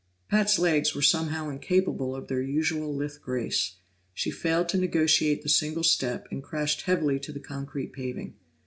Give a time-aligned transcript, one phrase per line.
[0.29, 3.75] Pat's legs were somehow incapable of their usual lithe grace;
[4.15, 8.33] she failed to negotiate the single step, and crashed heavily to the concrete paving.